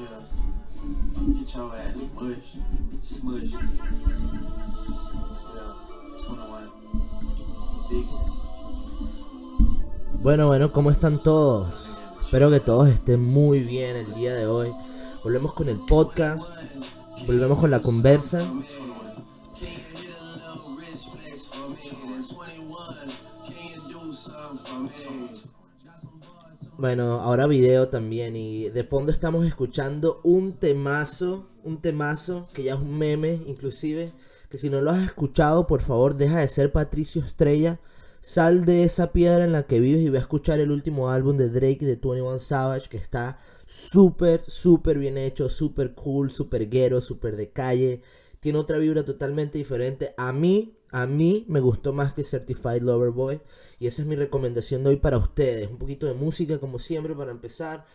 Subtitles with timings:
[0.00, 0.06] Yeah.
[1.36, 2.56] Get your ass mushed,
[3.02, 3.82] smushed.
[5.54, 5.74] Yeah.
[6.16, 6.70] 21.
[7.90, 8.28] Biggest.
[10.22, 11.98] Bueno, bueno, ¿cómo están todos?
[12.18, 14.72] Espero que todos estén muy bien el día de hoy.
[15.22, 16.74] Volvemos con el podcast,
[17.26, 18.42] volvemos con la conversa.
[26.80, 32.72] Bueno, ahora video también y de fondo estamos escuchando un temazo, un temazo que ya
[32.72, 34.10] es un meme inclusive,
[34.48, 37.78] que si no lo has escuchado, por favor, deja de ser Patricio Estrella,
[38.22, 41.36] sal de esa piedra en la que vives y ve a escuchar el último álbum
[41.36, 43.36] de Drake de 21 Savage que está
[43.66, 48.00] súper, súper bien hecho, súper cool, súper guero, súper de calle,
[48.40, 50.14] tiene otra vibra totalmente diferente.
[50.16, 53.40] A mí, a mí me gustó más que Certified Lover Boy.
[53.78, 55.68] Y esa es mi recomendación de hoy para ustedes.
[55.68, 57.86] Un poquito de música, como siempre, para empezar.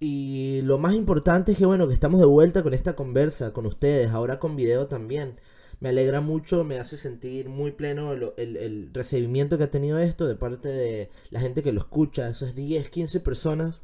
[0.00, 3.66] Y lo más importante es que, bueno, que estamos de vuelta con esta conversa con
[3.66, 4.10] ustedes.
[4.10, 5.40] Ahora con video también.
[5.80, 9.98] Me alegra mucho, me hace sentir muy pleno el, el, el recibimiento que ha tenido
[9.98, 12.28] esto de parte de la gente que lo escucha.
[12.28, 13.80] Esas 10, 15 personas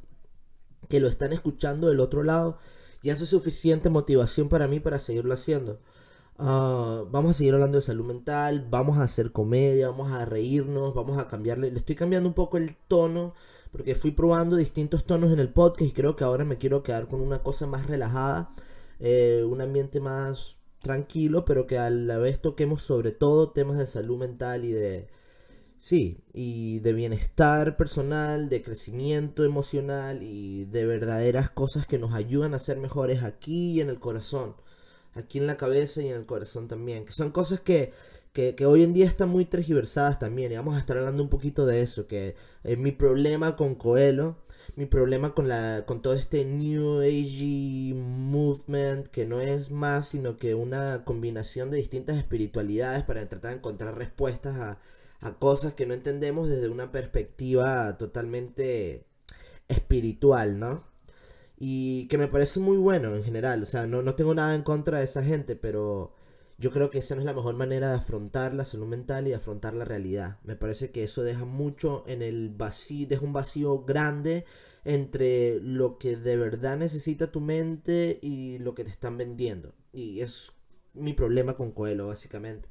[0.88, 2.58] que lo están escuchando del otro lado.
[3.02, 5.80] Y eso es suficiente motivación para mí para seguirlo haciendo.
[6.40, 10.94] Ah, vamos a seguir hablando de salud mental, vamos a hacer comedia, vamos a reírnos,
[10.94, 13.34] vamos a cambiarle, le estoy cambiando un poco el tono
[13.72, 17.08] porque fui probando distintos tonos en el podcast y creo que ahora me quiero quedar
[17.08, 18.54] con una cosa más relajada,
[19.00, 23.86] eh, un ambiente más tranquilo, pero que a la vez toquemos sobre todo temas de
[23.86, 25.08] salud mental y de,
[25.76, 32.54] sí, y de bienestar personal, de crecimiento emocional y de verdaderas cosas que nos ayudan
[32.54, 34.54] a ser mejores aquí y en el corazón
[35.14, 37.04] aquí en la cabeza y en el corazón también.
[37.04, 37.92] Que son cosas que,
[38.32, 40.52] que, hoy en día están muy tergiversadas también.
[40.52, 42.06] Y vamos a estar hablando un poquito de eso.
[42.06, 44.36] Que es mi problema con Coelho.
[44.76, 50.36] Mi problema con, la, con todo este New Age movement, que no es más sino
[50.36, 54.78] que una combinación de distintas espiritualidades para tratar de encontrar respuestas a,
[55.20, 59.06] a cosas que no entendemos desde una perspectiva totalmente
[59.68, 60.84] espiritual, ¿no?
[61.58, 63.62] Y que me parece muy bueno en general.
[63.62, 66.14] O sea, no, no tengo nada en contra de esa gente, pero
[66.58, 69.30] yo creo que esa no es la mejor manera de afrontar la salud mental y
[69.30, 70.38] de afrontar la realidad.
[70.42, 74.44] Me parece que eso deja mucho en el vacío, deja un vacío grande
[74.84, 79.72] entre lo que de verdad necesita tu mente y lo que te están vendiendo.
[79.92, 80.52] Y es
[80.94, 82.68] mi problema con Coelho, básicamente.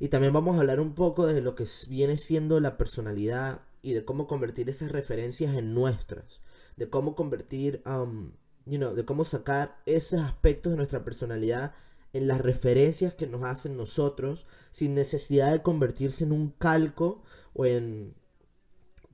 [0.00, 3.94] Y también vamos a hablar un poco de lo que viene siendo la personalidad y
[3.94, 6.40] de cómo convertir esas referencias en nuestras
[6.80, 8.32] de cómo convertir, um,
[8.64, 11.74] you know, de cómo sacar esos aspectos de nuestra personalidad
[12.14, 17.66] en las referencias que nos hacen nosotros sin necesidad de convertirse en un calco o
[17.66, 18.14] en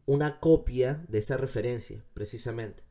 [0.07, 2.85] una copia de esa referencia, precisamente.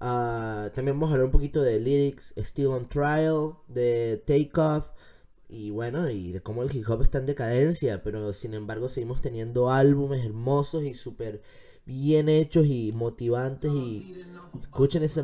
[0.00, 4.88] Uh, también vamos a hablar un poquito de lyrics, Still on Trial, de Takeoff,
[5.48, 9.20] y bueno, y de cómo el hip hop está en decadencia, pero sin embargo seguimos
[9.20, 11.42] teniendo álbumes hermosos y súper
[11.86, 14.14] bien hechos y motivantes y
[14.62, 15.22] escuchen ese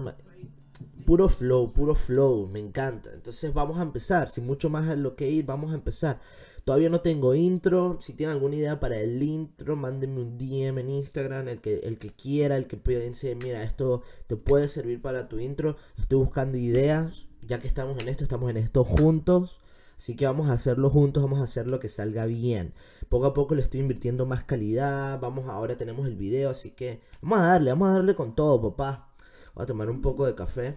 [1.10, 3.10] puro flow, puro flow, me encanta.
[3.12, 6.20] Entonces vamos a empezar, sin mucho más a lo que ir, vamos a empezar.
[6.64, 10.90] Todavía no tengo intro, si tienen alguna idea para el intro, mándenme un DM en
[10.90, 15.28] Instagram, el que, el que quiera, el que piense, mira, esto te puede servir para
[15.28, 15.76] tu intro.
[15.98, 19.58] Estoy buscando ideas, ya que estamos en esto, estamos en esto juntos.
[20.00, 22.72] Así que vamos a hacerlo juntos, vamos a hacerlo que salga bien.
[23.10, 25.20] Poco a poco le estoy invirtiendo más calidad.
[25.20, 28.62] Vamos, ahora tenemos el video, así que vamos a darle, vamos a darle con todo,
[28.62, 29.14] papá.
[29.54, 30.74] Voy a tomar un poco de café.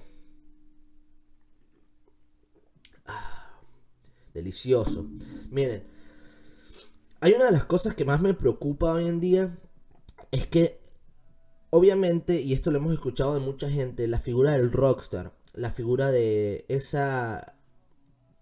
[3.06, 3.62] Ah,
[4.34, 5.08] delicioso.
[5.50, 5.88] Miren,
[7.22, 9.58] hay una de las cosas que más me preocupa hoy en día.
[10.32, 10.82] Es que,
[11.70, 15.34] obviamente, y esto lo hemos escuchado de mucha gente, la figura del rockstar.
[15.54, 17.53] La figura de esa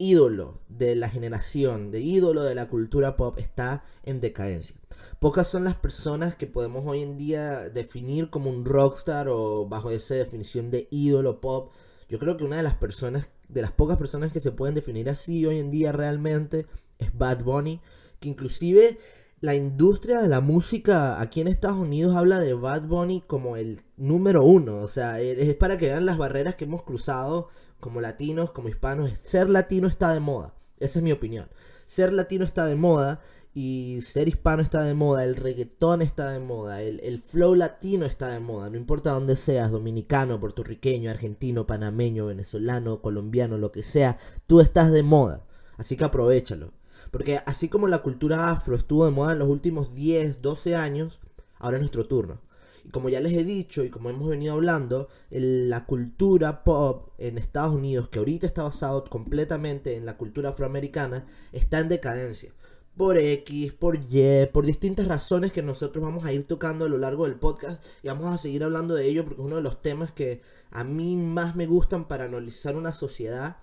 [0.01, 4.75] ídolo de la generación, de ídolo de la cultura pop, está en decadencia.
[5.19, 9.91] Pocas son las personas que podemos hoy en día definir como un rockstar o bajo
[9.91, 11.71] esa definición de ídolo pop.
[12.09, 15.07] Yo creo que una de las personas, de las pocas personas que se pueden definir
[15.07, 16.65] así hoy en día realmente
[16.97, 17.79] es Bad Bunny,
[18.19, 18.97] que inclusive
[19.39, 23.81] la industria de la música aquí en Estados Unidos habla de Bad Bunny como el
[23.97, 24.77] número uno.
[24.77, 27.49] O sea, es para que vean las barreras que hemos cruzado
[27.81, 30.53] como latinos, como hispanos, ser latino está de moda.
[30.79, 31.49] Esa es mi opinión.
[31.85, 33.19] Ser latino está de moda
[33.53, 38.29] y ser hispano está de moda, el reggaetón está de moda, el, flow latino está
[38.29, 44.17] de moda, no importa dónde seas, dominicano, puertorriqueño, argentino, panameño, venezolano, colombiano, lo que sea,
[44.47, 45.45] tú estás de moda,
[45.77, 46.71] así que aprovechalo.
[47.11, 51.19] Porque así como la cultura afro estuvo de moda en los últimos 10, 12 años,
[51.57, 52.39] ahora es nuestro turno.
[52.83, 57.37] Y como ya les he dicho y como hemos venido hablando, la cultura pop en
[57.37, 62.53] Estados Unidos, que ahorita está basado completamente en la cultura afroamericana, está en decadencia.
[62.97, 66.97] Por X, por Y, por distintas razones que nosotros vamos a ir tocando a lo
[66.97, 69.81] largo del podcast y vamos a seguir hablando de ello porque es uno de los
[69.81, 70.41] temas que
[70.71, 73.57] a mí más me gustan para analizar una sociedad,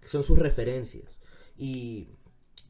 [0.00, 1.04] que son sus referencias.
[1.56, 2.08] Y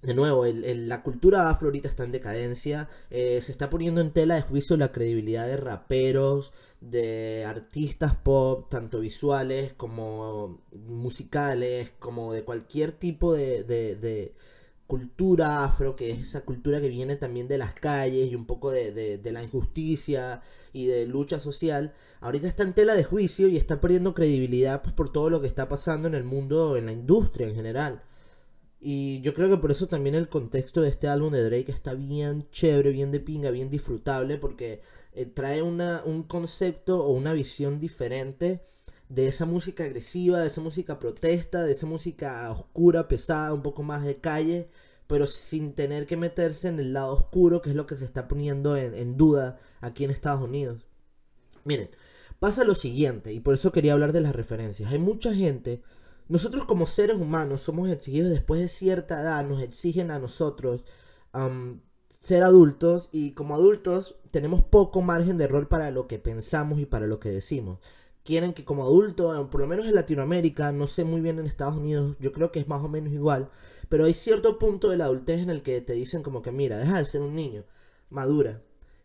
[0.03, 2.89] de nuevo, la cultura afro ahorita está en decadencia.
[3.11, 8.69] Eh, se está poniendo en tela de juicio la credibilidad de raperos, de artistas pop,
[8.69, 14.35] tanto visuales como musicales, como de cualquier tipo de, de,
[14.89, 18.71] cultura afro, que es esa cultura que viene también de las calles y un poco
[18.71, 21.95] de, de, la injusticia y de lucha social.
[22.21, 25.47] Ahorita está en tela de juicio y está perdiendo credibilidad pues, por todo lo que
[25.47, 28.03] está pasando en el mundo, en la industria en general.
[28.85, 31.95] Y yo creo que por eso también el contexto de este álbum de Drake está
[31.95, 34.81] bien chévere, bien de pinga, bien disfrutable, porque
[35.13, 38.61] eh, trae una, un concepto o una visión diferente
[39.09, 43.85] de esa música agresiva, de esa música protesta, de esa música oscura, pesada, un poco
[43.85, 44.69] más de calle,
[45.07, 48.27] pero sin tener que meterse en el lado oscuro, que es lo que se está
[48.27, 50.85] poniendo en, en duda aquí en Estados Unidos.
[51.63, 51.89] Miren,
[52.41, 54.91] pasa lo siguiente, y por eso quería hablar de las referencias.
[54.91, 55.83] Hay mucha gente
[56.29, 60.85] nosotros como seres humanos somos exigidos después de cierta edad, nos exigen a nosotros
[62.09, 66.87] ser adultos y como adultos tenemos poco margen de error para lo que pensamos y
[66.87, 67.79] para lo que decimos.
[68.25, 71.77] Quieren que como adulto, por lo menos en Latinoamérica, no sé muy bien en Estados
[71.77, 73.51] Unidos, yo creo que es más o menos igual,
[73.89, 76.79] pero hay cierto punto de la adultez en el que te dicen como que mira,
[76.79, 77.65] deja de ser un niño,
[78.11, 78.63] madura,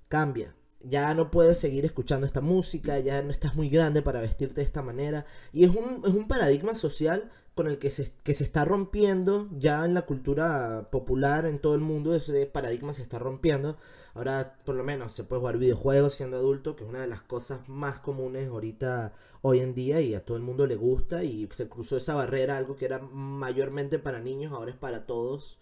[0.08, 0.56] cambia,
[0.88, 4.64] ya no puedes seguir escuchando esta música, ya no estás muy grande para vestirte de
[4.64, 5.26] esta manera.
[5.54, 9.50] Y es un, es un paradigma social con el que se, que se está rompiendo
[9.58, 13.78] ya en la cultura popular en todo el mundo, ese paradigma se está rompiendo.
[14.14, 17.24] Ahora por lo menos se puede jugar videojuegos siendo adulto, que es una de las
[17.24, 19.12] cosas más comunes ahorita,
[19.42, 22.58] hoy en día, y a todo el mundo le gusta, y se cruzó esa barrera,
[22.58, 25.58] algo que era mayormente para niños, ahora es para todos.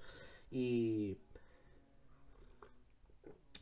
[0.52, 1.18] Y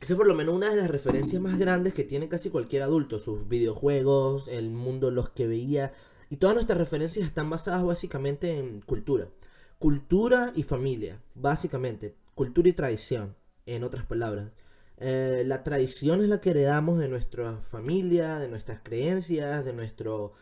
[0.04, 2.82] esa es por lo menos una de las referencias más grandes que tiene casi cualquier
[2.82, 3.18] adulto.
[3.18, 5.94] Sus videojuegos, el mundo, los que veía.
[6.28, 9.30] Y todas nuestras referencias están basadas básicamente en cultura.
[9.78, 12.14] Cultura y familia, básicamente.
[12.34, 13.34] Cultura y tradición,
[13.64, 14.50] en otras palabras.
[14.98, 20.34] Eh, la tradición es la que heredamos de nuestra familia, de nuestras creencias, de nuestro...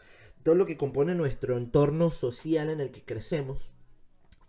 [0.42, 3.71] todo lo que compone nuestro entorno social en el que crecemos.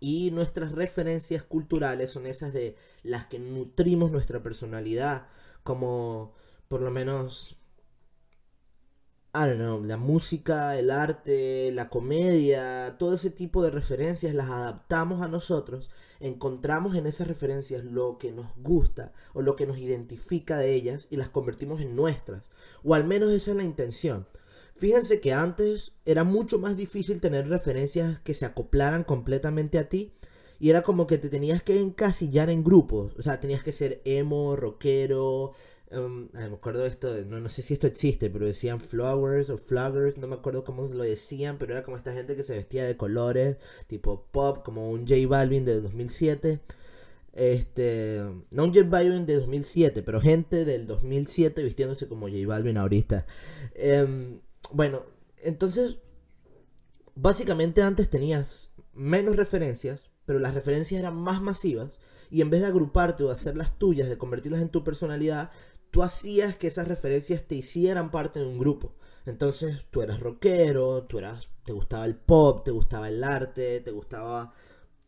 [0.06, 5.28] Y nuestras referencias culturales son esas de las que nutrimos nuestra personalidad,
[5.62, 6.34] como
[6.68, 7.56] por lo menos,
[9.34, 14.50] I don't know, la música, el arte, la comedia, todo ese tipo de referencias las
[14.50, 15.88] adaptamos a nosotros,
[16.20, 21.06] encontramos en esas referencias lo que nos gusta o lo que nos identifica de ellas
[21.08, 22.50] y las convertimos en nuestras,
[22.82, 24.26] o al menos esa es la intención.
[24.76, 30.12] Fíjense que antes era mucho más difícil tener referencias que se acoplaran completamente a ti.
[30.58, 33.14] Y era como que te tenías que encasillar en grupos.
[33.18, 35.52] O sea, tenías que ser emo, rockero.
[35.90, 39.58] Um, me acuerdo de esto, no, no sé si esto existe, pero decían flowers o
[39.58, 42.84] floggers, no me acuerdo cómo lo decían, pero era como esta gente que se vestía
[42.84, 46.60] de colores, tipo pop, como un J Balvin de 2007.
[47.34, 52.76] Este, no un J Balvin de 2007, pero gente del 2007 vistiéndose como J Balvin
[52.76, 53.26] ahorita.
[53.74, 54.38] Eh,
[54.74, 55.04] bueno,
[55.36, 55.98] entonces,
[57.14, 62.66] básicamente antes tenías menos referencias, pero las referencias eran más masivas, y en vez de
[62.66, 65.52] agruparte o hacer las tuyas, de convertirlas en tu personalidad,
[65.92, 68.96] tú hacías que esas referencias te hicieran parte de un grupo.
[69.26, 73.92] Entonces tú eras rockero, tú eras, te gustaba el pop, te gustaba el arte, te
[73.92, 74.52] gustaba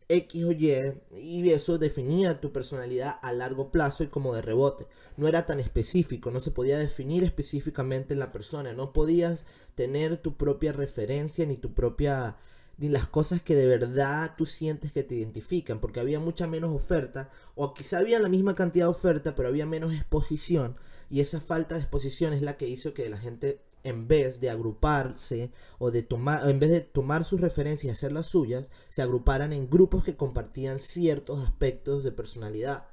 [0.09, 4.87] X o Y, y eso definía tu personalidad a largo plazo y como de rebote.
[5.17, 9.45] No era tan específico, no se podía definir específicamente en la persona, no podías
[9.75, 12.37] tener tu propia referencia ni tu propia
[12.77, 16.75] ni las cosas que de verdad tú sientes que te identifican, porque había mucha menos
[16.75, 20.77] oferta, o quizá había la misma cantidad de oferta, pero había menos exposición,
[21.09, 24.49] y esa falta de exposición es la que hizo que la gente en vez de
[24.49, 29.01] agruparse o de tomar, en vez de tomar sus referencias y hacer las suyas, se
[29.01, 32.85] agruparan en grupos que compartían ciertos aspectos de personalidad.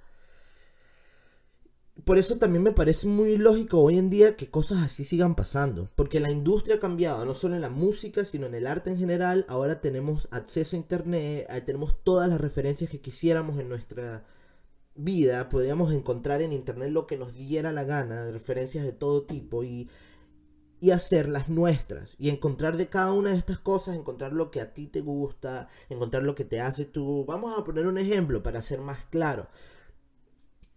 [2.05, 5.89] Por eso también me parece muy lógico hoy en día que cosas así sigan pasando,
[5.95, 8.99] porque la industria ha cambiado, no solo en la música, sino en el arte en
[8.99, 9.47] general.
[9.49, 14.25] Ahora tenemos acceso a internet, tenemos todas las referencias que quisiéramos en nuestra
[14.97, 19.63] vida, podríamos encontrar en internet lo que nos diera la gana, referencias de todo tipo
[19.63, 19.89] y
[20.85, 24.75] y hacerlas nuestras y encontrar de cada una de estas cosas, encontrar lo que a
[24.75, 27.25] ti te gusta, encontrar lo que te hace tú.
[27.25, 29.49] Vamos a poner un ejemplo para ser más claro.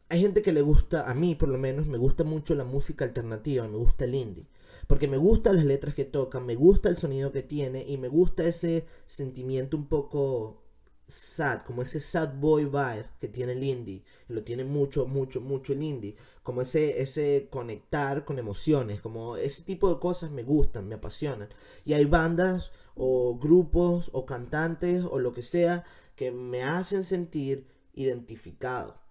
[0.07, 3.03] hay gente que le gusta, a mí por lo menos, me gusta mucho la música
[3.03, 4.47] alternativa, me gusta el indie.
[4.87, 8.07] Porque me gustan las letras que tocan, me gusta el sonido que tiene y me
[8.07, 10.63] gusta ese sentimiento un poco
[11.07, 14.03] sad, como ese sad boy vibe que tiene el indie.
[14.27, 16.15] Lo tiene mucho, mucho, mucho el indie.
[16.43, 21.49] Como ese, ese conectar con emociones, como ese tipo de cosas me gustan, me apasionan.
[21.85, 25.83] Y hay bandas o grupos o cantantes o lo que sea
[26.15, 29.06] que me hacen sentir identificado.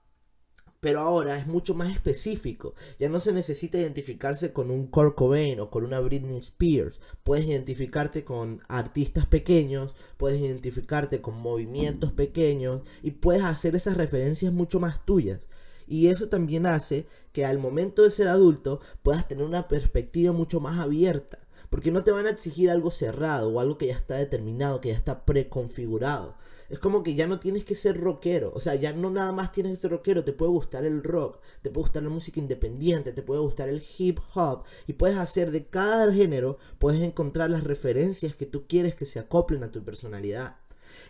[0.81, 2.75] Pero ahora es mucho más específico.
[2.99, 7.01] Ya no se necesita identificarse con un Kurt Cobain o con una Britney Spears.
[7.23, 14.53] Puedes identificarte con artistas pequeños, puedes identificarte con movimientos pequeños y puedes hacer esas referencias
[14.53, 15.49] mucho más tuyas.
[15.87, 20.61] Y eso también hace que al momento de ser adulto puedas tener una perspectiva mucho
[20.61, 21.39] más abierta.
[21.71, 24.91] Porque no te van a exigir algo cerrado o algo que ya está determinado, que
[24.91, 26.37] ya está preconfigurado
[26.69, 28.53] es como que ya no tienes que ser rockero.
[28.55, 30.25] O sea, ya no nada más tienes que ser rockero.
[30.25, 33.83] Te puede gustar el rock, te puede gustar la música independiente, te puede gustar el
[33.99, 34.65] hip hop.
[34.87, 39.19] Y puedes hacer de cada género, puedes encontrar las referencias que tú quieres que se
[39.19, 40.57] acoplen a tu personalidad.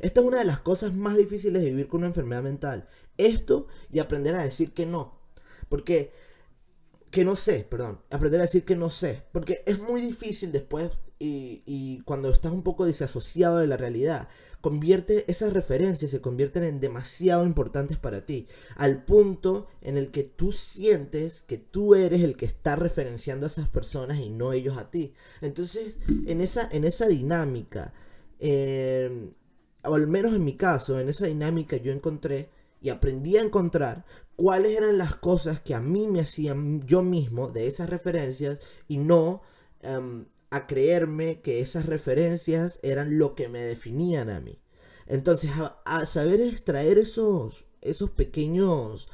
[0.01, 2.89] Esta es una de las cosas más difíciles de vivir con una enfermedad mental.
[3.17, 5.19] Esto y aprender a decir que no.
[5.69, 6.13] Porque
[7.11, 10.91] que no sé, perdón, aprender a decir que no sé, porque es muy difícil después
[11.19, 14.29] y, cuando estás un poco desasociado de la realidad,
[14.61, 18.47] convierte esas referencias se convierten en demasiado importantes para ti,
[18.77, 23.49] al punto en el que tú sientes que tú eres el que está referenciando a
[23.49, 25.15] esas personas y no ellos a ti.
[25.41, 27.95] Entonces, en esa, en esa dinámica,
[28.39, 29.31] eh,
[29.85, 32.51] o al menos en mi caso, en esa dinámica yo encontré
[32.83, 34.05] y aprendí a encontrar
[34.37, 38.99] cuáles eran las cosas que a mí me hacían yo mismo de esas referencias y
[38.99, 39.43] no
[39.81, 44.61] em, a creerme que esas referencias eran lo que me definían a mí.
[45.07, 45.51] Entonces,
[45.85, 49.09] a, saber extraer esos, esos pequeños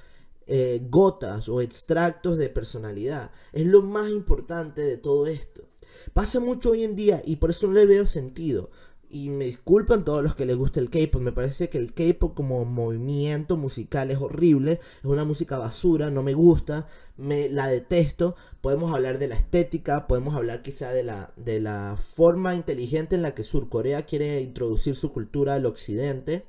[0.47, 5.69] eh, gotas o extractos de personalidad es lo más importante de todo esto.
[6.12, 8.71] Pasa mucho hoy en día y por eso no le veo sentido.
[9.14, 11.21] Y me disculpan todos los que les gusta el K-pop.
[11.21, 14.81] Me parece que el K-pop como movimiento musical es horrible.
[15.00, 16.87] Es una música basura, no me gusta.
[17.19, 18.37] Me la detesto.
[18.62, 23.21] Podemos hablar de la estética, podemos hablar quizá de la, de la forma inteligente en
[23.21, 26.47] la que Surcorea quiere introducir su cultura al occidente.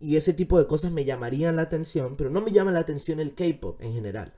[0.00, 3.20] Y ese tipo de cosas me llamarían la atención, pero no me llama la atención
[3.20, 4.32] el K-pop en general.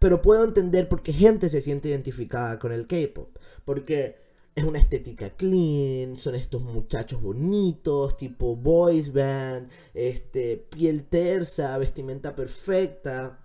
[0.00, 3.38] Pero puedo entender por qué gente se siente identificada con el K-pop.
[3.64, 4.25] Porque
[4.56, 12.34] es una estética clean, son estos muchachos bonitos, tipo boys band, este, piel tersa, vestimenta
[12.34, 13.38] perfecta.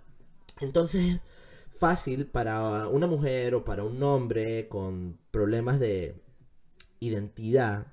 [0.60, 1.20] Entonces,
[1.78, 6.14] fácil para una mujer o para un hombre con problemas de
[7.00, 7.92] identidad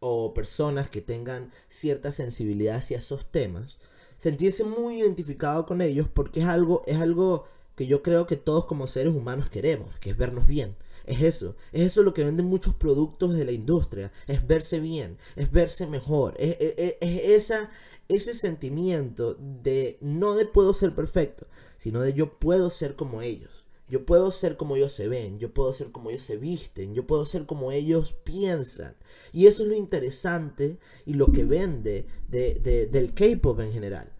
[0.00, 3.78] o personas que tengan cierta sensibilidad hacia esos temas,
[4.16, 7.44] sentirse muy identificado con ellos porque es algo, es algo
[7.76, 10.76] que yo creo que todos como seres humanos queremos, que es vernos bien.
[11.04, 15.18] Es eso, es eso lo que venden muchos productos de la industria, es verse bien,
[15.36, 16.56] es verse mejor, es,
[17.00, 17.68] esa,
[18.08, 21.46] ese sentimiento de no de puedo ser perfecto,
[21.76, 23.64] sino de yo puedo ser como ellos.
[23.86, 27.06] Yo puedo ser como ellos se ven, yo puedo ser como ellos se visten, yo
[27.06, 28.96] puedo ser como ellos piensan.
[29.30, 34.10] Y eso es lo interesante y lo que vende de, del K-Pop en general.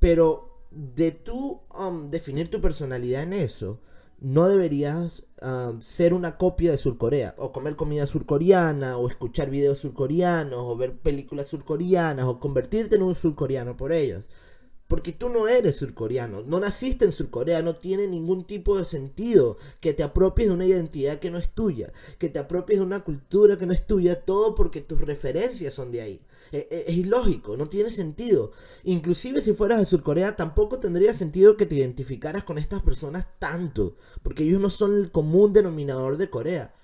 [0.00, 3.80] Pero de tú um, definir tu personalidad en eso,
[4.22, 9.78] no deberías ah, ser una copia de Surcorea, o comer comida surcoreana, o escuchar videos
[9.78, 14.24] surcoreanos, o ver películas surcoreanas, o convertirte en un surcoreano por ellos.
[14.86, 19.56] Porque tú no eres surcoreano, no naciste en Surcorea, no tiene ningún tipo de sentido
[19.80, 23.00] que te apropies de una identidad que no es tuya, que te apropies de una
[23.00, 26.20] cultura que no es tuya, todo porque tus referencias son de ahí.
[26.52, 28.52] E, e, es, ilógico, no tiene sentido.
[28.84, 33.96] Inclusive si fueras de Surcorea, tampoco tendría sentido que te identificaras con estas personas tanto,
[34.22, 36.74] porque ellos no son el común denominador de Corea.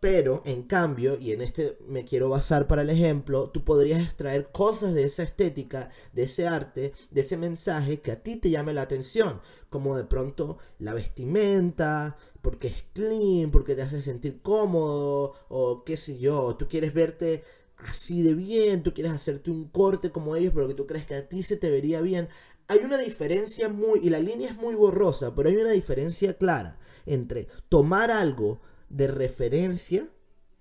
[0.00, 4.50] Pero, en cambio, y en este me quiero basar para el ejemplo, tú podrías extraer
[4.50, 8.72] cosas de esa estética, de ese arte, de ese mensaje que a ti te llame
[8.72, 15.34] la atención, como de pronto la vestimenta, porque es clean, porque te hace sentir cómodo,
[15.50, 17.44] o qué sé yo, tú quieres verte
[17.86, 21.14] así de bien, tú quieres hacerte un corte como ellos, pero que tú crees que
[21.14, 22.28] a ti se te vería bien.
[22.68, 26.78] Hay una diferencia muy, y la línea es muy borrosa, pero hay una diferencia clara
[27.06, 30.08] entre tomar algo de referencia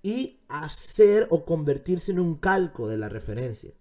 [0.01, 3.73] y hacer o convertirse en un calco de la referencia.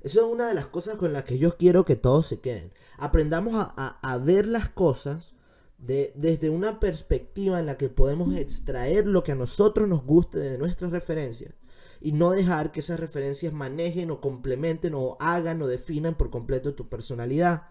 [0.00, 2.72] Eso es una de las cosas con las que yo quiero que todos se queden.
[2.96, 5.34] Aprendamos a, ver las cosas
[5.78, 10.38] de, desde una perspectiva en la que podemos extraer lo que a nosotros nos guste
[10.38, 11.54] de nuestras referencias
[12.00, 16.74] y no dejar que esas referencias manejen o complementen o hagan o definan por completo
[16.74, 17.68] tu personalidad.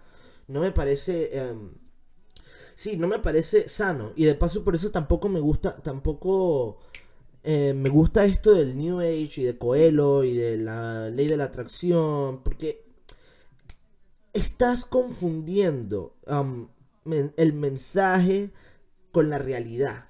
[0.47, 1.37] No me parece...
[1.37, 1.73] em,
[2.75, 4.13] sí, no me parece sano.
[4.15, 6.79] Y de paso por eso tampoco me gusta, tampoco
[7.43, 11.37] eh, me gusta esto del New Age y de Coelho y de la ley de
[11.37, 12.43] la atracción.
[12.43, 12.85] Porque
[14.33, 16.15] estás confundiendo
[17.37, 18.51] el mensaje
[19.11, 20.09] con la realidad.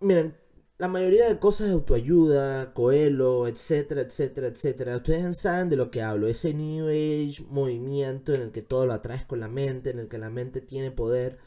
[0.00, 0.36] Miren,
[0.78, 6.02] la mayoría de cosas de autoayuda, Coelho, etcétera, etcétera, etcétera, ustedes saben de lo que
[6.02, 6.26] hablo.
[6.26, 10.08] Ese New Age movimiento en el que todo lo atraes con la mente, en el
[10.08, 11.38] que la mente tiene poder,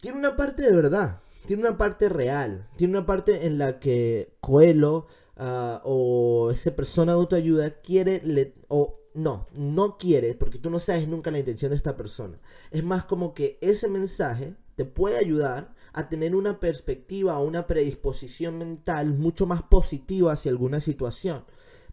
[0.00, 4.34] tiene una parte de verdad, tiene una parte real, tiene una parte en la que
[4.40, 10.70] Coelho ah, o esa persona de autoayuda quiere, le- o no, no quiere, porque tú
[10.70, 12.38] no sabes nunca la intención de esta persona.
[12.70, 17.66] Es más como que ese mensaje te puede ayudar a tener una perspectiva o una
[17.66, 21.44] predisposición mental mucho más positiva hacia alguna situación.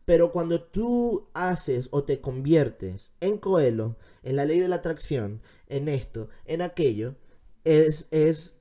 [0.05, 5.41] Pero cuando tú haces o te conviertes en Coelho, en la ley de la atracción,
[5.67, 7.15] en esto, en aquello,
[7.63, 8.56] es, es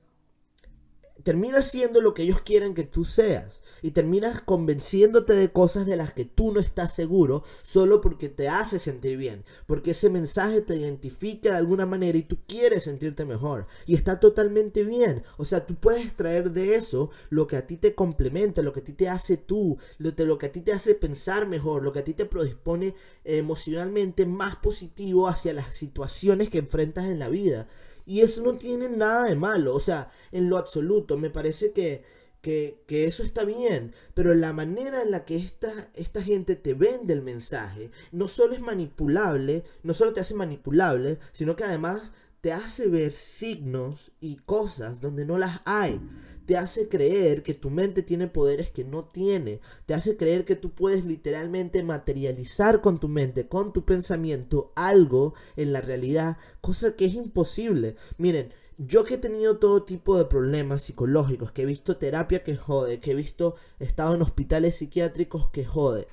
[1.27, 3.61] terminas siendo lo que ellos quieren que tú seas.
[3.81, 8.47] Y terminas convenciéndote de cosas de las que tú no estás seguro solo porque te
[8.47, 13.25] hace sentir bien, porque ese mensaje te identifica de alguna manera y tú quieres sentirte
[13.25, 13.67] mejor.
[13.85, 17.75] Y está totalmente bien, o sea, tú puedes extraer de eso lo que a ti
[17.75, 20.71] te complementa, lo que a ti te hace tú, lo, lo que a ti te
[20.71, 26.49] hace pensar mejor, lo que a ti te predispone emocionalmente más positivo hacia las situaciones
[26.49, 27.67] que enfrentas en la vida.
[28.07, 32.03] Y eso no tiene nada de malo, o sea, en lo absoluto, me parece que,
[32.41, 36.73] que, que eso está bien, pero la manera en la que esta, esta gente te
[36.73, 42.13] vende el mensaje no solo es manipulable, no solo te hace manipulable, sino que además
[42.47, 45.99] te hace ver signos y cosas donde no las hay.
[46.45, 49.59] Te hace creer que tu mente tiene poderes que no tiene.
[49.85, 55.33] Te hace creer que tú puedes literalmente materializar con tu mente, con tu pensamiento, algo
[55.57, 57.97] en la realidad, cosa que es imposible.
[58.17, 62.55] Miren, yo que he tenido todo tipo de problemas psicológicos, que he visto terapia que
[62.55, 66.07] jode, que he visto estado en hospitales psiquiátricos que jode,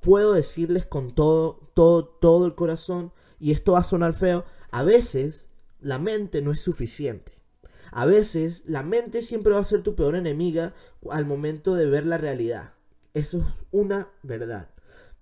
[0.00, 4.82] puedo decirles con todo, todo, todo el corazón, y esto va a sonar feo, a
[4.82, 5.46] veces
[5.80, 7.40] la mente no es suficiente.
[7.92, 10.74] A veces la mente siempre va a ser tu peor enemiga
[11.10, 12.74] al momento de ver la realidad.
[13.14, 14.70] Eso es una verdad.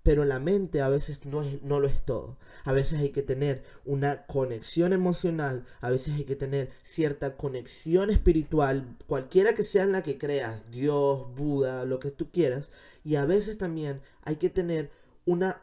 [0.03, 2.37] Pero la mente a veces no, es, no lo es todo.
[2.63, 8.09] A veces hay que tener una conexión emocional, a veces hay que tener cierta conexión
[8.09, 12.69] espiritual, cualquiera que sea en la que creas, Dios, Buda, lo que tú quieras.
[13.03, 14.89] Y a veces también hay que tener
[15.25, 15.61] una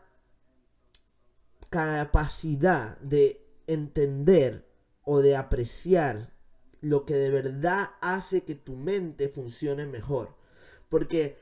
[1.71, 4.65] capacidad de entender
[5.07, 6.35] o de apreciar
[6.83, 10.37] lo que de verdad hace que tu mente funcione mejor.
[10.90, 11.38] Porque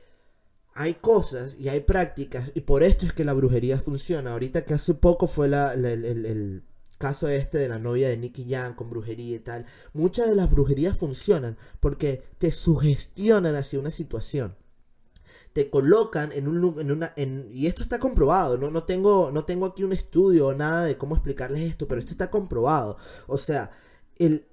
[0.74, 4.32] hay cosas y hay prácticas, y por esto es que la brujería funciona.
[4.32, 6.64] Ahorita que hace poco fue la- el, el-
[6.98, 9.66] caso este de la novia de Nicky Jam con brujería y tal.
[9.92, 14.56] Muchas de las brujerías funcionan porque te sugestionan hacia una situación
[15.52, 19.66] te colocan en un en una y esto está comprobado no no tengo no tengo
[19.66, 22.96] aquí un estudio o nada de cómo explicarles esto pero esto está comprobado.
[23.26, 23.70] O sea
[24.18, 24.46] el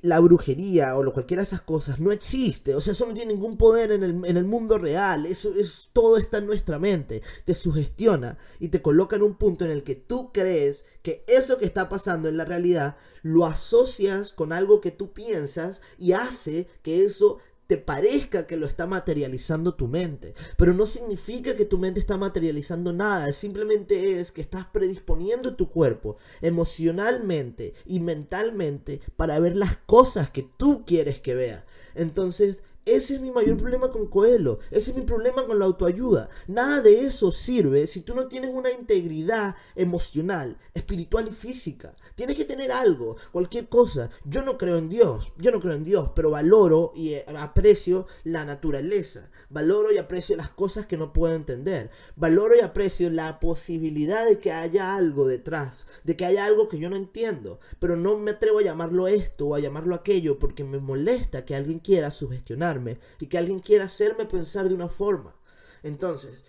[0.00, 3.32] la brujería o lo cualquiera de esas cosas no existe, o sea, eso no tiene
[3.32, 7.20] ningún poder en el, en el mundo real, eso es todo está en nuestra mente,
[7.44, 11.58] te sugestiona y te coloca en un punto en el que tú crees que eso
[11.58, 16.68] que está pasando en la realidad lo asocias con algo que tú piensas y hace
[16.82, 17.38] que eso
[17.68, 20.32] te parezca que lo está materializando tu mente.
[20.56, 23.30] Pero no significa que tu mente está materializando nada.
[23.32, 30.48] Simplemente es que estás predisponiendo tu cuerpo emocionalmente y mentalmente para ver las cosas que
[30.56, 31.66] tú quieres que vea.
[31.94, 34.58] Entonces, ese es mi mayor problema con Coelho.
[34.70, 36.28] Ese es mi problema con la autoayuda.
[36.46, 41.94] Nada de eso sirve si tú no tienes una integridad emocional, espiritual y física.
[42.14, 44.10] Tienes que tener algo, cualquier cosa.
[44.24, 48.06] Yo no creo en Dios, yo no creo en Dios, pero valoro y eh, aprecio
[48.24, 49.30] la naturaleza.
[49.50, 51.90] Valoro y aprecio las cosas que no puedo entender.
[52.16, 56.78] Valoro y aprecio la posibilidad de que haya algo detrás, de que haya algo que
[56.78, 57.60] yo no entiendo.
[57.78, 61.54] Pero no me atrevo a llamarlo esto o a llamarlo aquello porque me molesta que
[61.54, 62.77] alguien quiera sugestionarme
[63.20, 65.34] y que alguien quiera hacerme pensar de una forma.
[65.82, 66.44] Entonces,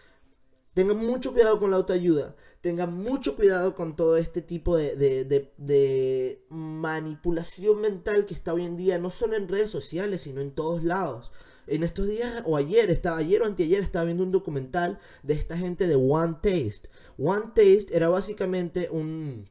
[0.73, 2.35] tengan mucho cuidado con la autoayuda.
[2.61, 8.53] Tengan mucho cuidado con todo este tipo de, de- de- de manipulación mental que está
[8.53, 11.31] hoy en día, no solo en redes sociales, sino en todos lados.
[11.67, 15.57] En estos días, o ayer, estaba, ayer o anteayer, estaba viendo un documental de esta
[15.57, 16.89] gente de One Taste.
[17.17, 19.49] One Taste era básicamente un,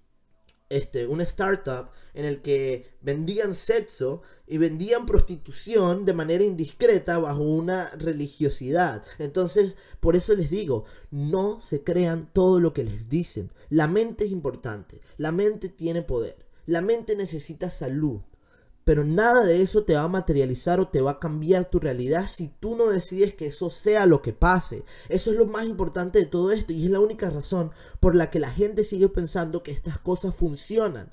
[0.69, 7.43] este, una startup en el que vendían sexo y vendían prostitución de manera indiscreta bajo
[7.43, 9.03] una religiosidad.
[9.19, 13.51] Entonces, por eso les digo, no se crean todo lo que les dicen.
[13.71, 18.21] La mente es importante, la mente tiene poder, la mente necesita salud.
[18.89, 22.27] Pero nada de eso te va a materializar o te va a cambiar tu realidad
[22.27, 24.83] si tú no decides que eso sea lo que pase.
[25.11, 27.71] Eso es lo más importante de todo esto y es la única razón
[28.01, 31.11] por la que la gente sigue pensando que estas cosas funcionan.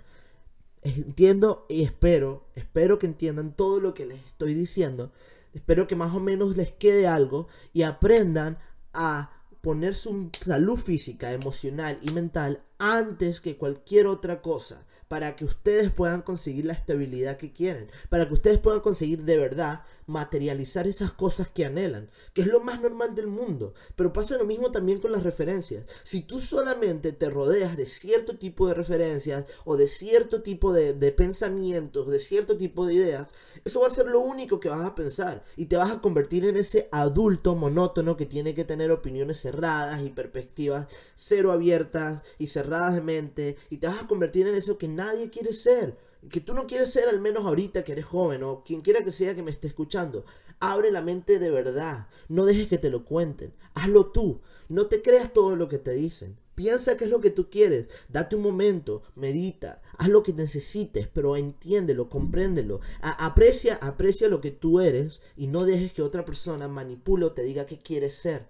[0.83, 5.11] Entiendo y espero, espero que entiendan todo lo que les estoy diciendo.
[5.53, 8.57] Espero que más o menos les quede algo y aprendan
[8.93, 15.45] a poner su salud física, emocional y mental antes que cualquier otra cosa para que
[15.45, 20.87] ustedes puedan conseguir la estabilidad que quieren, para que ustedes puedan conseguir de verdad materializar
[20.87, 23.73] esas cosas que anhelan, que es lo más normal del mundo.
[23.95, 25.85] Pero pasa lo mismo también con las referencias.
[26.03, 30.93] Si tú solamente te rodeas de cierto tipo de referencias o de cierto tipo de,
[30.93, 33.29] de pensamientos, de cierto tipo de ideas,
[33.63, 36.45] eso va a ser lo único que vas a pensar y te vas a convertir
[36.45, 42.47] en ese adulto monótono que tiene que tener opiniones cerradas y perspectivas cero abiertas y
[42.47, 45.97] cerradas de mente y te vas a convertir en eso que nadie quiere ser
[46.29, 49.11] que tú no quieres ser al menos ahorita que eres joven o quien quiera que
[49.11, 50.25] sea que me esté escuchando.
[50.59, 52.07] Abre la mente de verdad.
[52.29, 53.53] No dejes que te lo cuenten.
[53.73, 54.41] Hazlo tú.
[54.69, 56.37] No te creas todo lo que te dicen.
[56.55, 57.87] Piensa qué es lo que tú quieres.
[58.09, 59.03] Date un momento.
[59.15, 59.81] Medita.
[59.97, 62.79] Haz lo que necesites, pero entiéndelo, compréndelo.
[63.01, 67.43] aprecia, aprecia lo que tú eres y no dejes que otra persona manipule o te
[67.43, 68.47] diga qué quieres ser.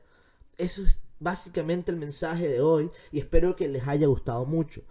[0.58, 4.84] Eso es básicamente el mensaje de hoy y espero que les haya gustado mucho.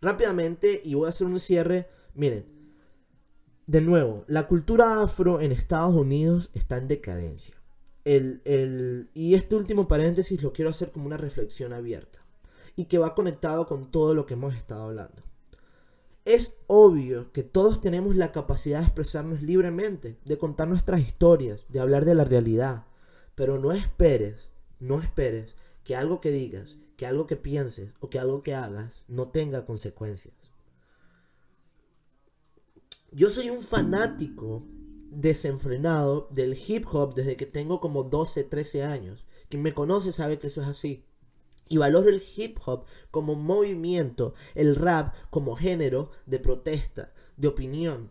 [0.00, 2.44] Rápidamente, y voy a hacer un cierre Miren,
[3.66, 7.54] de nuevo, la cultura afro en Estados Unidos está en decadencia.
[8.04, 12.18] y este último paréntesis lo quiero hacer como una reflexión abierta
[12.74, 15.22] y que va conectado con todo lo que hemos estado hablando.
[16.24, 21.80] Es obvio que todos tenemos la capacidad de expresarnos libremente, de contar nuestras historias, de
[21.80, 22.86] hablar de la realidad,
[23.34, 28.18] pero no esperes, no esperes que algo que digas, que algo que pienses o que
[28.18, 30.34] algo que hagas no tenga consecuencias.
[33.10, 34.66] Yo soy un fanático
[35.10, 39.24] desenfrenado del hip hop desde que tengo como 12, 13 años.
[39.48, 41.06] Quien me conoce sabe que eso es así.
[41.70, 48.10] Y valoro el hip hop como movimiento, el rap como género de protesta, de opinión,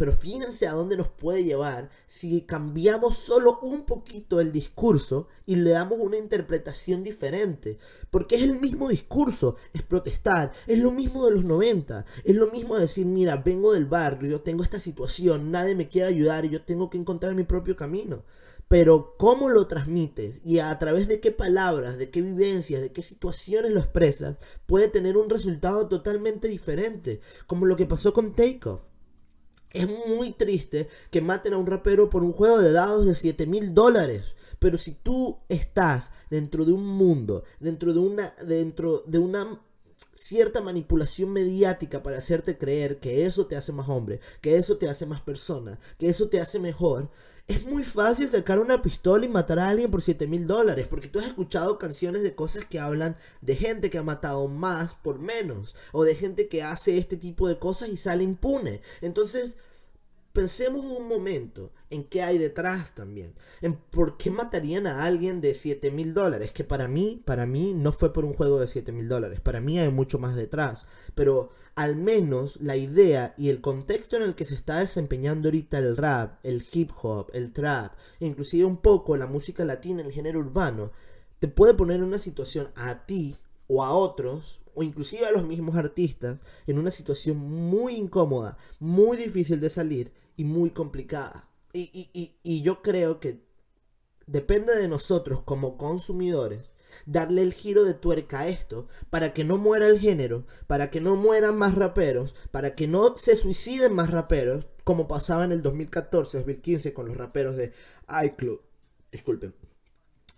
[0.00, 5.56] pero fíjense a dónde nos puede llevar si cambiamos solo un poquito el discurso y
[5.56, 7.76] le damos una interpretación diferente.
[8.10, 12.50] Porque es el mismo discurso, es protestar, es lo mismo de los 90, es lo
[12.50, 16.64] mismo decir, mira, vengo del barrio, tengo esta situación, nadie me quiere ayudar y yo
[16.64, 18.24] tengo que encontrar mi propio camino.
[18.68, 23.02] Pero cómo lo transmites y a través de qué palabras, de qué vivencias, de qué
[23.02, 28.89] situaciones lo expresas, puede tener un resultado totalmente diferente, como lo que pasó con Takeoff.
[29.72, 33.46] Es muy triste que maten a un rapero por un juego de dados de 7
[33.46, 34.34] mil dólares.
[34.58, 39.60] Pero si tú estás dentro de un mundo, dentro de una, dentro de una
[40.12, 44.88] cierta manipulación mediática para hacerte creer que eso te hace más hombre, que eso te
[44.88, 47.10] hace más persona, que eso te hace mejor,
[47.50, 51.08] es muy fácil sacar una pistola y matar a alguien por 7 mil dólares, porque
[51.08, 55.18] tú has escuchado canciones de cosas que hablan de gente que ha matado más por
[55.18, 58.82] menos, o de gente que hace este tipo de cosas y sale impune.
[59.00, 59.56] Entonces,
[60.32, 63.34] pensemos un momento en qué hay detrás también.
[63.60, 66.52] En por qué matarían a alguien de 7 mil dólares.
[66.52, 69.40] Que para mí, para mí no fue por un juego de 7 mil dólares.
[69.40, 70.86] Para mí hay mucho más detrás.
[71.14, 75.78] Pero al menos la idea y el contexto en el que se está desempeñando ahorita
[75.78, 80.38] el rap, el hip hop, el trap, inclusive un poco la música latina, el género
[80.38, 80.92] urbano,
[81.40, 85.44] te puede poner en una situación a ti o a otros o inclusive a los
[85.44, 91.49] mismos artistas en una situación muy incómoda, muy difícil de salir y muy complicada.
[91.72, 93.40] Y, yo creo que
[94.26, 96.72] depende de nosotros como consumidores
[97.06, 101.00] darle el giro de tuerca a esto para que no muera el género, para que
[101.00, 105.62] no mueran más raperos, para que no se suiciden más raperos, como pasaba en el
[105.62, 107.72] 2014-2015 con los raperos de
[108.24, 108.58] iCloud.
[109.12, 109.54] Disculpen.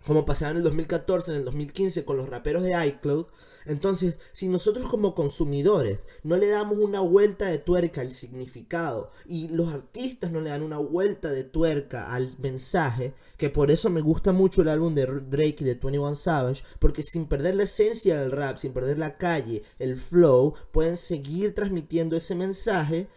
[0.05, 3.25] Como pasaba en el 2014, en el 2015 con los raperos de iCloud
[3.65, 9.47] entonces, si nosotros como consumidores no le damos una vuelta de tuerca al significado y
[9.49, 14.01] los artistas no le dan una vuelta de tuerca al mensaje, que por eso me
[14.01, 18.19] gusta mucho el álbum de Drake y de 21 Savage, porque sin perder la esencia
[18.19, 23.07] del rap, sin perder la calle, el flow, pueden seguir transmitiendo ese mensaje,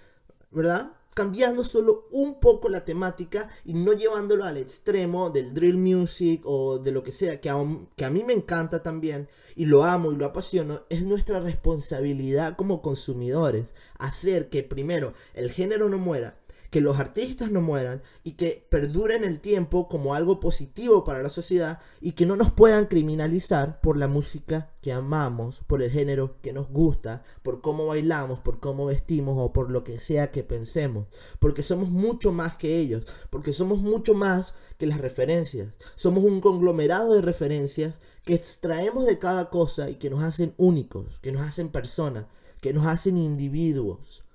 [0.51, 0.93] ¿verdad?
[1.17, 6.79] Cambiando solo un poco la temática y no llevándolo al extremo del drill music o
[6.79, 7.57] de lo que sea, que a,
[7.97, 12.55] que a mí me encanta también y lo amo y lo apasiono, es nuestra responsabilidad
[12.55, 16.37] como consumidores hacer que primero el género no muera
[16.77, 21.31] que los artistas no mueran y que perduren el tiempo como algo positivo para la
[21.31, 26.37] sociedad y que no nos puedan criminalizar por la música que amamos, por el género
[26.43, 30.45] que nos gusta, por cómo bailamos, por cómo vestimos o por lo que sea que
[30.45, 31.07] pensemos.
[31.39, 35.73] Porque somos mucho más que ellos, porque somos mucho más que las referencias.
[35.95, 41.21] Somos un conglomerado de referencias que extraemos de cada cosa y que nos hacen únicos,
[41.21, 42.27] que nos hacen personas,
[42.61, 44.27] que nos hacen individuos.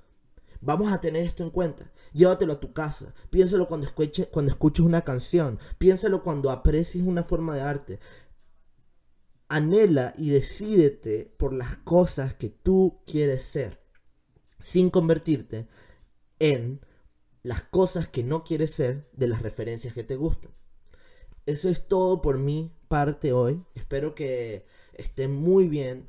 [0.59, 1.91] Vamos a tener esto en cuenta.
[2.13, 3.13] Llévatelo a tu casa.
[3.29, 5.59] Piénsalo cuando, escuche, cuando escuches una canción.
[5.77, 7.99] Piénsalo cuando aprecies una forma de arte.
[9.47, 13.81] Anhela y decídete por las cosas que tú quieres ser.
[14.59, 15.67] Sin convertirte
[16.39, 16.81] en
[17.43, 20.51] las cosas que no quieres ser de las referencias que te gustan.
[21.45, 23.63] Eso es todo por mi parte hoy.
[23.73, 26.05] Espero que estén muy bien.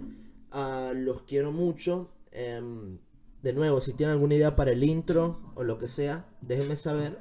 [0.50, 2.10] Ah, los quiero mucho.
[2.32, 2.98] Em,
[3.42, 7.18] de nuevo, si tienen alguna idea para el intro o lo que sea, déjenme saber.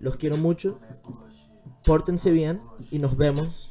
[0.00, 0.78] Los quiero mucho.
[1.84, 3.70] Pórtense bien y nos vemos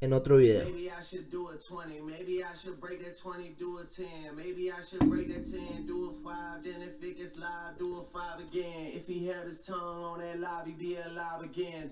[0.00, 0.64] en otro video.
[0.64, 4.36] Maybe I should do a 20, maybe I should break that 20, do a 10.
[4.36, 6.62] Maybe I should break that 10, do a 5.
[6.62, 7.34] Then if it gets
[7.78, 8.92] do a 5 again.
[8.94, 11.90] If he his tongue on that he'd be alive again.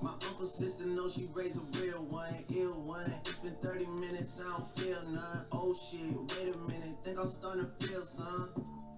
[0.00, 3.12] My uncle's sister knows she raised a real one, ill one.
[3.24, 5.46] It's been 30 minutes, I don't feel none.
[5.52, 8.89] Oh shit, wait a minute, think I'm starting to feel some.